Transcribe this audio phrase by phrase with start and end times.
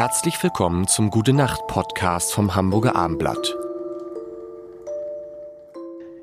[0.00, 3.54] Herzlich willkommen zum Gute Nacht Podcast vom Hamburger Armblatt.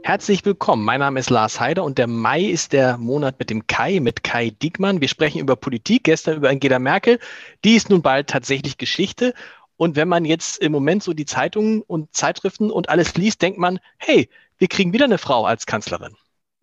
[0.01, 0.83] Herzlich willkommen.
[0.83, 4.23] Mein Name ist Lars Heider und der Mai ist der Monat mit dem Kai, mit
[4.23, 4.99] Kai Diekmann.
[4.99, 7.19] Wir sprechen über Politik, gestern über Angela Merkel.
[7.63, 9.35] Die ist nun bald tatsächlich Geschichte.
[9.75, 13.59] Und wenn man jetzt im Moment so die Zeitungen und Zeitschriften und alles liest, denkt
[13.59, 16.15] man, hey, wir kriegen wieder eine Frau als Kanzlerin.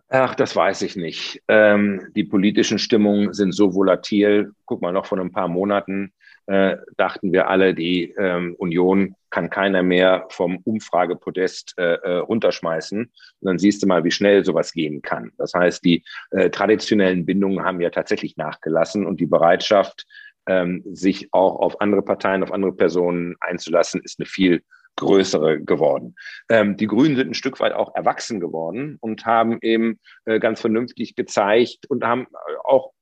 [0.09, 1.45] Ach, das weiß ich nicht.
[1.47, 4.51] Ähm, die politischen Stimmungen sind so volatil.
[4.67, 6.13] Guck mal, noch vor ein paar Monaten
[6.47, 13.01] äh, dachten wir alle, die ähm, Union kann keiner mehr vom Umfragepodest äh, äh, runterschmeißen.
[13.01, 15.33] Und dann siehst du mal, wie schnell sowas gehen kann.
[15.39, 20.07] Das heißt, die äh, traditionellen Bindungen haben ja tatsächlich nachgelassen und die Bereitschaft,
[20.47, 24.63] ähm, sich auch auf andere Parteien, auf andere Personen einzulassen, ist eine viel
[24.97, 26.15] größere geworden.
[26.49, 30.61] Ähm, die Grünen sind ein Stück weit auch erwachsen geworden und haben eben äh, ganz
[30.61, 32.27] vernünftig gezeigt und haben
[32.65, 32.94] auch äh,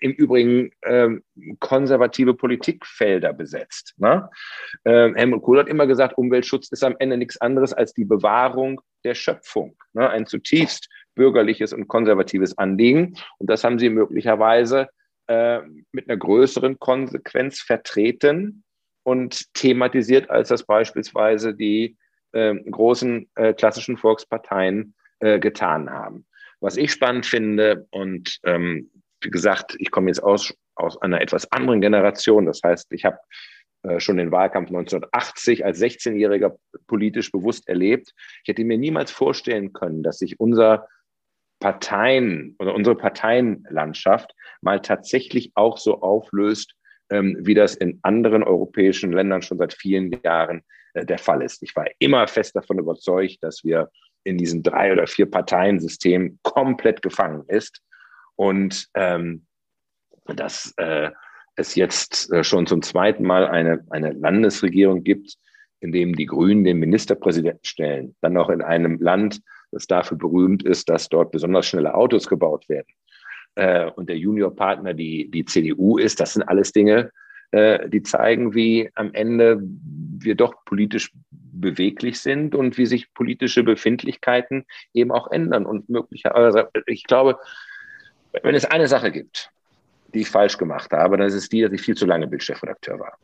[0.00, 1.22] im Übrigen ähm,
[1.60, 3.94] konservative Politikfelder besetzt.
[3.98, 4.28] Ne?
[4.84, 8.80] Ähm, Helmut Kohl hat immer gesagt, Umweltschutz ist am Ende nichts anderes als die Bewahrung
[9.04, 9.76] der Schöpfung.
[9.92, 10.08] Ne?
[10.08, 13.16] Ein zutiefst bürgerliches und konservatives Anliegen.
[13.38, 14.88] Und das haben sie möglicherweise
[15.26, 15.60] äh,
[15.92, 18.62] mit einer größeren Konsequenz vertreten
[19.02, 21.96] und thematisiert, als das beispielsweise die
[22.32, 26.26] äh, großen äh, klassischen Volksparteien äh, getan haben.
[26.60, 31.50] Was ich spannend finde und ähm, wie gesagt, ich komme jetzt aus, aus einer etwas
[31.52, 32.46] anderen Generation.
[32.46, 33.18] Das heißt, ich habe
[33.82, 38.12] äh, schon den Wahlkampf 1980 als 16-Jähriger politisch bewusst erlebt.
[38.42, 40.88] Ich hätte mir niemals vorstellen können, dass sich unser
[41.60, 46.74] Parteien oder unsere Parteienlandschaft mal tatsächlich auch so auflöst,
[47.10, 50.62] ähm, wie das in anderen europäischen Ländern schon seit vielen Jahren
[50.94, 51.62] äh, der Fall ist.
[51.62, 53.90] Ich war immer fest davon überzeugt, dass wir
[54.24, 57.80] in diesem drei- oder vier Parteien-System komplett gefangen ist
[58.36, 59.46] und ähm,
[60.26, 61.10] dass äh,
[61.56, 65.36] es jetzt äh, schon zum zweiten Mal eine, eine Landesregierung gibt,
[65.80, 69.40] in dem die Grünen den Ministerpräsidenten stellen, dann noch in einem Land,
[69.72, 72.86] das dafür berühmt ist, dass dort besonders schnelle Autos gebaut werden.
[73.56, 77.10] Äh, und der Juniorpartner die, die CDU ist, das sind alles Dinge,
[77.52, 83.62] äh, die zeigen, wie am Ende wir doch politisch beweglich sind und wie sich politische
[83.62, 85.64] Befindlichkeiten eben auch ändern.
[85.64, 87.38] Und möglicherweise, ich glaube,
[88.42, 89.50] wenn es eine Sache gibt,
[90.14, 92.98] die ich falsch gemacht habe, dann ist es die, dass ich viel zu lange Bildchefredakteur
[92.98, 93.18] war.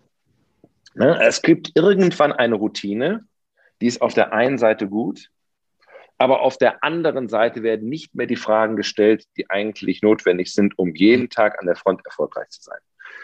[0.94, 1.18] Ne?
[1.22, 3.24] Es gibt irgendwann eine Routine,
[3.80, 5.30] die ist auf der einen Seite gut,
[6.18, 10.78] aber auf der anderen Seite werden nicht mehr die Fragen gestellt, die eigentlich notwendig sind,
[10.78, 12.78] um jeden Tag an der Front erfolgreich zu sein.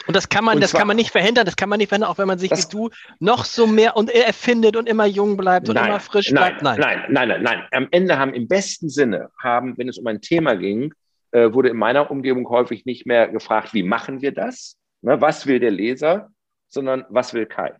[0.06, 1.88] Und das kann man, und das zwar, kann man nicht verhindern, das kann man nicht
[1.88, 5.36] verhindern, auch wenn man sich wie du noch so mehr und erfindet und immer jung
[5.36, 6.62] bleibt und nein, immer frisch bleibt.
[6.62, 7.62] Nein, nein, nein, nein, nein.
[7.72, 10.94] Am Ende haben im besten Sinne haben, wenn es um ein Thema ging,
[11.32, 14.78] äh, wurde in meiner Umgebung häufig nicht mehr gefragt, wie machen wir das?
[15.02, 16.30] Ne, was will der Leser,
[16.68, 17.74] sondern was will Kai?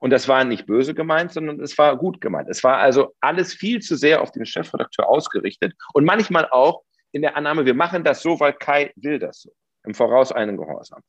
[0.00, 2.48] Und das war nicht böse gemeint, sondern es war gut gemeint.
[2.48, 6.82] Es war also alles viel zu sehr auf den Chefredakteur ausgerichtet und manchmal auch
[7.12, 9.52] in der Annahme, wir machen das so, weil Kai will das so.
[9.84, 11.02] Im Voraus einen Gehorsam.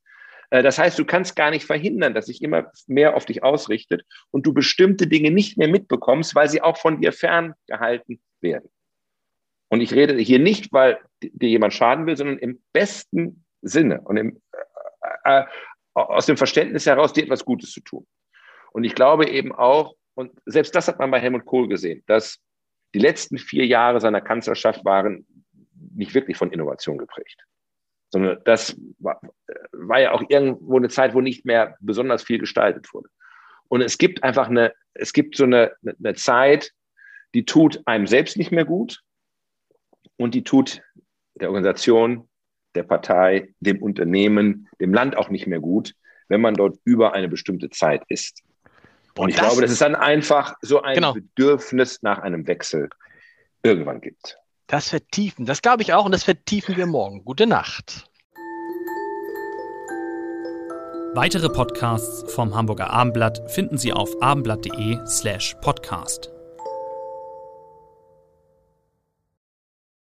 [0.50, 4.04] Äh, das heißt, du kannst gar nicht verhindern, dass sich immer mehr auf dich ausrichtet
[4.32, 8.70] und du bestimmte Dinge nicht mehr mitbekommst, weil sie auch von dir ferngehalten werden.
[9.70, 14.18] Und ich rede hier nicht, weil dir jemand schaden will, sondern im besten Sinne und
[14.18, 14.42] im,
[15.24, 15.46] äh, äh,
[15.94, 18.08] aus dem Verständnis heraus, dir etwas Gutes zu tun.
[18.72, 22.40] Und ich glaube eben auch, und selbst das hat man bei Helmut Kohl gesehen, dass
[22.94, 25.26] die letzten vier Jahre seiner Kanzlerschaft waren
[25.96, 27.46] nicht wirklich von Innovation geprägt,
[28.10, 29.22] sondern das war,
[29.72, 33.10] war ja auch irgendwo eine Zeit, wo nicht mehr besonders viel gestaltet wurde.
[33.68, 36.72] Und es gibt einfach eine, es gibt so eine, eine Zeit,
[37.34, 39.02] die tut einem selbst nicht mehr gut
[40.18, 40.82] und die tut
[41.42, 42.28] der Organisation,
[42.76, 45.94] der Partei, dem Unternehmen, dem Land auch nicht mehr gut,
[46.28, 48.44] wenn man dort über eine bestimmte Zeit ist.
[49.16, 51.14] Und, und ich das, glaube, dass es dann einfach so ein genau.
[51.14, 52.90] Bedürfnis nach einem Wechsel
[53.64, 54.38] irgendwann gibt.
[54.68, 57.26] Das vertiefen, das glaube ich auch und das vertiefen wir morgen.
[57.26, 58.06] Gute Nacht.
[61.16, 66.29] Weitere Podcasts vom Hamburger Abendblatt finden Sie auf abendblatt.de slash podcast.